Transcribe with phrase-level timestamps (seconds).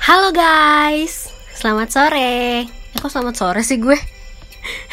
[0.00, 2.64] Halo guys, selamat sore.
[2.64, 4.00] Ya kok selamat sore sih gue?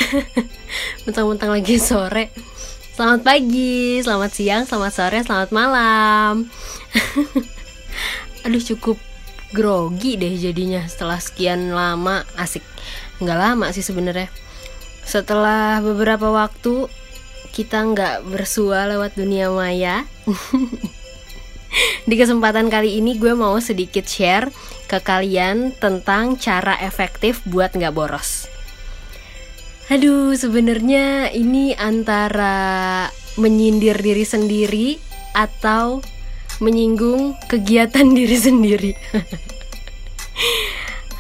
[1.08, 2.28] Mentang-mentang lagi sore.
[2.92, 6.52] Selamat pagi, selamat siang, selamat sore, selamat malam.
[8.44, 9.00] Aduh cukup
[9.56, 12.68] grogi deh jadinya setelah sekian lama asik.
[13.24, 14.28] Nggak lama sih sebenarnya.
[15.08, 16.92] Setelah beberapa waktu
[17.56, 20.04] kita nggak bersua lewat dunia maya.
[22.08, 24.48] Di kesempatan kali ini gue mau sedikit share
[24.88, 28.48] ke kalian tentang cara efektif buat nggak boros.
[29.88, 33.08] Aduh, sebenarnya ini antara
[33.40, 34.88] menyindir diri sendiri
[35.32, 36.04] atau
[36.60, 38.92] menyinggung kegiatan diri sendiri.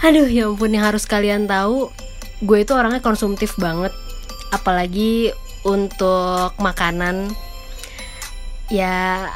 [0.03, 1.89] Aduh, ya ampun yang harus kalian tahu,
[2.43, 3.91] gue itu orangnya konsumtif banget,
[4.53, 5.33] apalagi
[5.65, 7.33] untuk makanan.
[8.67, 9.31] Ya,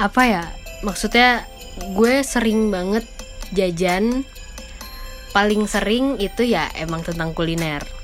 [0.00, 0.44] apa ya?
[0.80, 1.44] Maksudnya
[1.96, 3.04] gue sering banget
[3.52, 4.24] jajan.
[5.30, 8.00] Paling sering itu ya emang tentang kuliner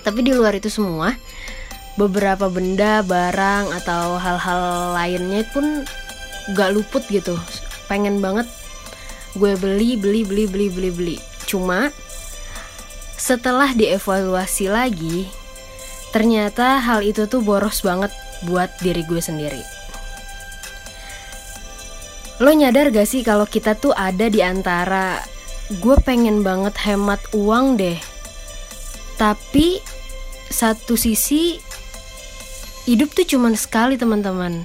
[0.00, 1.12] tapi di luar itu semua,
[2.00, 5.84] beberapa benda, barang atau hal-hal lainnya pun
[6.56, 7.36] gak luput gitu.
[7.86, 8.48] Pengen banget
[9.36, 11.16] gue beli, beli, beli, beli, beli, beli.
[11.44, 11.92] Cuma
[13.20, 15.28] setelah dievaluasi lagi,
[16.16, 18.10] ternyata hal itu tuh boros banget
[18.48, 19.60] buat diri gue sendiri.
[22.40, 25.20] Lo nyadar gak sih kalau kita tuh ada di antara
[25.76, 28.00] gue pengen banget hemat uang deh
[29.20, 29.84] tapi
[30.48, 31.60] satu sisi
[32.88, 34.64] hidup tuh cuman sekali teman-teman.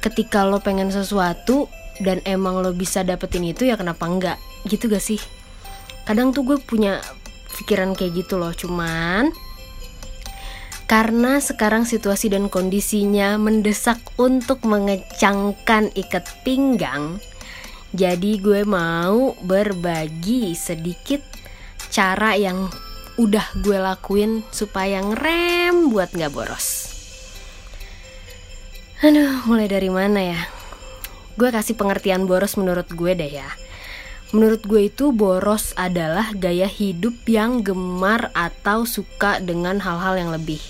[0.00, 1.68] Ketika lo pengen sesuatu
[2.00, 4.40] dan emang lo bisa dapetin itu ya kenapa enggak?
[4.64, 5.20] Gitu gak sih?
[6.08, 7.04] Kadang tuh gue punya
[7.60, 9.28] pikiran kayak gitu loh, cuman
[10.84, 17.18] karena sekarang situasi dan kondisinya mendesak untuk mengecangkan ikat pinggang,
[17.94, 21.24] jadi gue mau berbagi sedikit
[21.94, 22.68] cara yang
[23.14, 26.90] udah gue lakuin supaya ngerem buat gak boros.
[29.04, 30.40] Aduh, mulai dari mana ya?
[31.38, 33.46] Gue kasih pengertian boros menurut gue deh ya.
[34.32, 40.62] Menurut gue itu boros adalah gaya hidup yang gemar atau suka dengan hal-hal yang lebih.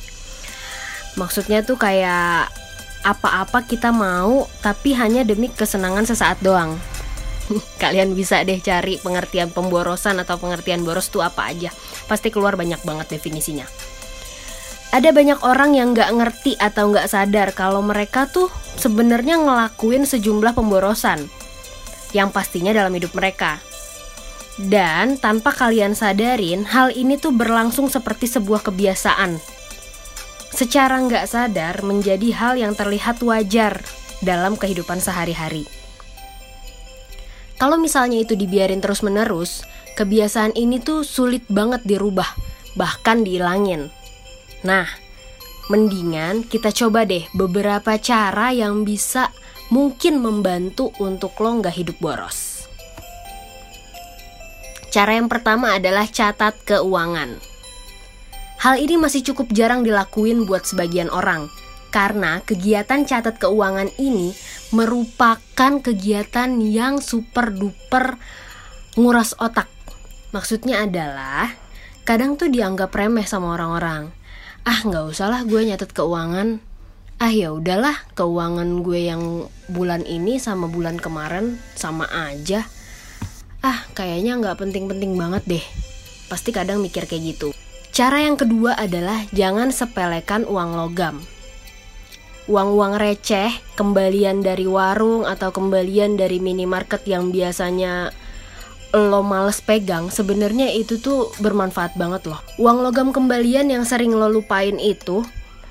[1.15, 2.51] Maksudnya tuh kayak
[3.05, 6.75] apa-apa kita mau tapi hanya demi kesenangan sesaat doang.
[7.83, 11.71] Kalian bisa deh cari pengertian pemborosan atau pengertian boros tuh apa aja
[12.11, 13.69] pasti keluar banyak banget definisinya.
[14.95, 18.47] Ada banyak orang yang nggak ngerti atau nggak sadar kalau mereka tuh
[18.79, 21.27] sebenarnya ngelakuin sejumlah pemborosan
[22.15, 23.59] yang pastinya dalam hidup mereka.
[24.55, 29.43] Dan tanpa kalian sadarin, hal ini tuh berlangsung seperti sebuah kebiasaan.
[30.55, 33.83] Secara nggak sadar menjadi hal yang terlihat wajar
[34.23, 35.67] dalam kehidupan sehari-hari.
[37.59, 39.67] Kalau misalnya itu dibiarin terus-menerus,
[39.99, 42.31] kebiasaan ini tuh sulit banget dirubah,
[42.79, 43.91] bahkan dihilangin.
[44.63, 44.87] Nah,
[45.67, 49.35] mendingan kita coba deh beberapa cara yang bisa
[49.69, 52.69] mungkin membantu untuk lo nggak hidup boros.
[54.91, 57.39] Cara yang pertama adalah catat keuangan.
[58.63, 61.53] Hal ini masih cukup jarang dilakuin buat sebagian orang,
[61.93, 64.33] karena kegiatan catat keuangan ini
[64.73, 68.17] merupakan kegiatan yang super duper
[68.95, 69.75] nguras otak
[70.35, 71.55] Maksudnya adalah
[72.03, 74.11] kadang tuh dianggap remeh sama orang-orang.
[74.67, 76.59] Ah nggak usah lah gue nyatet keuangan.
[77.25, 82.69] Ah ya udahlah keuangan gue yang bulan ini sama bulan kemarin sama aja.
[83.65, 85.65] Ah kayaknya nggak penting-penting banget deh.
[86.29, 87.49] Pasti kadang mikir kayak gitu.
[87.97, 91.25] Cara yang kedua adalah jangan sepelekan uang logam.
[92.45, 98.13] Uang-uang receh, kembalian dari warung atau kembalian dari minimarket yang biasanya
[98.93, 102.45] lo males pegang, sebenarnya itu tuh bermanfaat banget loh.
[102.61, 105.25] Uang logam kembalian yang sering lo lupain itu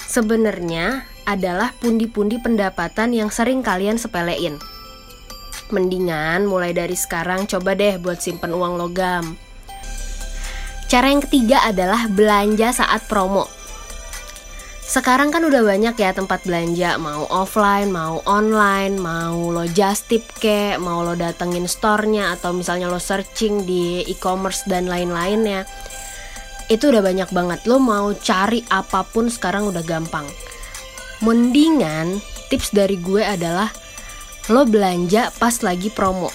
[0.09, 4.59] sebenarnya adalah pundi-pundi pendapatan yang sering kalian sepelein.
[5.71, 9.39] Mendingan mulai dari sekarang coba deh buat simpen uang logam.
[10.91, 13.49] Cara yang ketiga adalah belanja saat promo.
[14.83, 20.21] Sekarang kan udah banyak ya tempat belanja Mau offline, mau online, mau lo just tip
[20.37, 25.65] ke Mau lo datengin store-nya Atau misalnya lo searching di e-commerce dan lain-lainnya
[26.67, 30.27] Itu udah banyak banget Lo mau cari apa pun sekarang udah gampang
[31.23, 32.19] Mendingan
[32.51, 33.71] tips dari gue adalah
[34.51, 36.27] Lo belanja pas lagi promo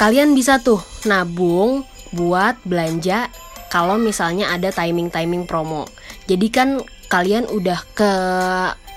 [0.00, 1.84] Kalian bisa tuh nabung
[2.16, 3.28] buat belanja
[3.72, 5.88] kalau misalnya ada timing-timing promo.
[6.28, 8.12] Jadi kan kalian udah ke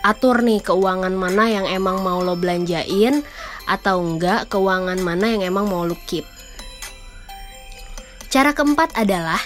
[0.03, 3.23] atur nih keuangan mana yang emang mau lo belanjain
[3.65, 6.27] atau enggak keuangan mana yang emang mau lo keep
[8.29, 9.39] Cara keempat adalah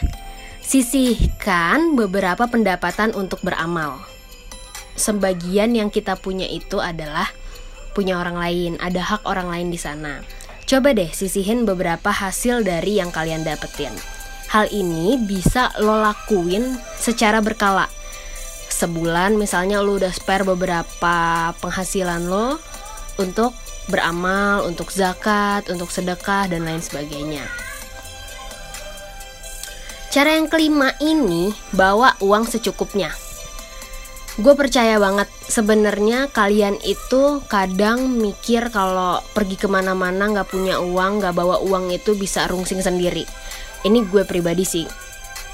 [0.65, 4.01] sisihkan beberapa pendapatan untuk beramal.
[4.99, 7.31] Sebagian yang kita punya itu adalah
[7.95, 10.19] punya orang lain, ada hak orang lain di sana.
[10.67, 13.95] Coba deh sisihin beberapa hasil dari yang kalian dapetin.
[14.51, 17.87] Hal ini bisa lo lakuin secara berkala.
[18.67, 21.15] Sebulan misalnya lo udah spare beberapa
[21.63, 22.59] penghasilan lo
[23.15, 23.55] untuk
[23.87, 27.47] beramal, untuk zakat, untuk sedekah dan lain sebagainya.
[30.11, 33.28] Cara yang kelima ini bawa uang secukupnya.
[34.39, 41.19] Gue percaya banget sebenarnya kalian itu kadang mikir kalau pergi ke mana-mana nggak punya uang,
[41.19, 43.27] nggak bawa uang itu bisa rungsing sendiri.
[43.83, 44.88] Ini gue pribadi sih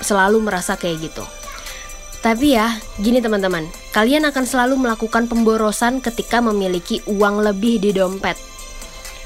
[0.06, 1.26] selalu merasa kayak gitu.
[2.22, 8.38] Tapi ya, gini teman-teman, kalian akan selalu melakukan pemborosan ketika memiliki uang lebih di dompet.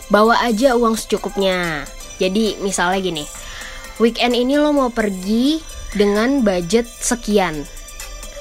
[0.07, 1.83] Bawa aja uang secukupnya.
[2.15, 3.23] Jadi misalnya gini,
[3.99, 5.59] weekend ini lo mau pergi
[5.95, 7.78] dengan budget sekian.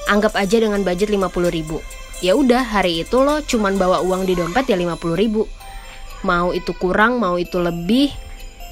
[0.09, 1.77] Anggap aja dengan budget 50 ribu.
[2.19, 5.45] Ya udah, hari itu lo cuman bawa uang di dompet ya 50 ribu.
[6.25, 8.11] Mau itu kurang, mau itu lebih,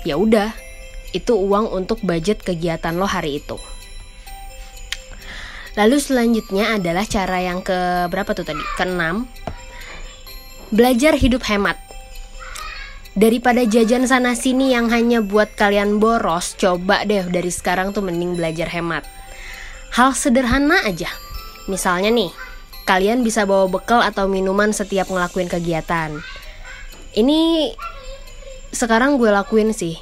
[0.04, 0.52] ya udah.
[1.14, 3.56] Itu uang untuk budget kegiatan lo hari itu.
[5.78, 8.64] Lalu selanjutnya adalah cara yang ke berapa tuh tadi?
[8.76, 9.30] Keenam.
[10.74, 11.78] Belajar hidup hemat.
[13.14, 18.36] Daripada jajan sana sini yang hanya buat kalian boros, coba deh dari sekarang tuh mending
[18.36, 19.06] belajar hemat.
[19.94, 21.10] Hal sederhana aja.
[21.68, 22.32] Misalnya nih,
[22.88, 26.16] kalian bisa bawa bekal atau minuman setiap ngelakuin kegiatan.
[27.12, 27.72] Ini
[28.72, 30.00] sekarang gue lakuin sih.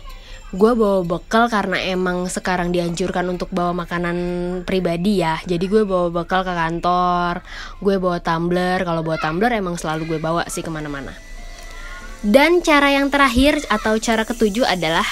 [0.53, 4.17] Gue bawa bekal karena emang sekarang dianjurkan untuk bawa makanan
[4.63, 5.41] pribadi ya.
[5.43, 7.41] Jadi gue bawa bekal ke kantor
[7.81, 8.85] gue bawa tumbler.
[8.85, 11.11] Kalau bawa tumbler emang selalu gue bawa sih ke mana-mana.
[12.21, 15.05] Dan cara yang terakhir atau cara ketujuh adalah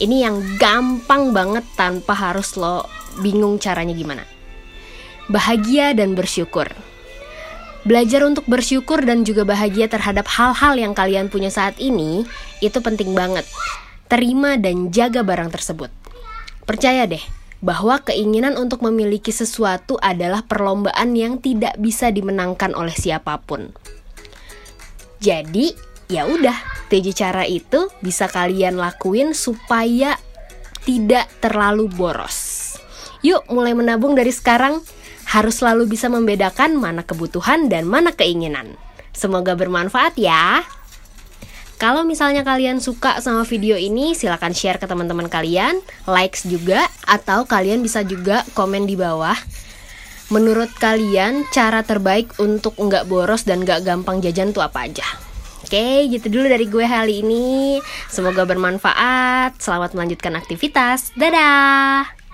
[0.00, 2.86] ini yang gampang banget tanpa harus lo
[3.18, 4.37] bingung caranya gimana
[5.28, 6.68] bahagia dan bersyukur
[7.86, 12.26] Belajar untuk bersyukur dan juga bahagia terhadap hal-hal yang kalian punya saat ini
[12.60, 13.48] itu penting banget
[14.08, 15.92] terima dan jaga barang tersebut.
[16.64, 17.22] Percaya deh,
[17.60, 23.70] bahwa keinginan untuk memiliki sesuatu adalah perlombaan yang tidak bisa dimenangkan oleh siapa pun.
[25.20, 25.76] Jadi,
[26.08, 30.16] ya udah, tujuh cara itu bisa kalian lakuin supaya
[30.88, 32.64] tidak terlalu boros.
[33.20, 34.80] Yuk, mulai menabung dari sekarang.
[35.28, 38.80] Harus selalu bisa membedakan mana kebutuhan dan mana keinginan.
[39.12, 40.64] Semoga bermanfaat ya.
[41.78, 45.78] Kalau misalnya kalian suka sama video ini, silahkan share ke teman-teman kalian,
[46.10, 49.38] likes juga, atau kalian bisa juga komen di bawah.
[50.34, 55.06] Menurut kalian, cara terbaik untuk nggak boros dan nggak gampang jajan tuh apa aja?
[55.62, 57.78] Oke, gitu dulu dari gue kali ini.
[58.10, 59.60] Semoga bermanfaat.
[59.62, 61.14] Selamat melanjutkan aktivitas.
[61.14, 62.27] Dadah!